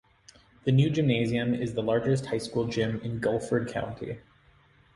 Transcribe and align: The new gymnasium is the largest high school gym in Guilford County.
The 0.63 0.71
new 0.71 0.89
gymnasium 0.89 1.53
is 1.53 1.75
the 1.75 1.83
largest 1.83 2.25
high 2.25 2.39
school 2.39 2.65
gym 2.65 2.99
in 3.01 3.19
Guilford 3.19 3.67
County. 3.69 4.17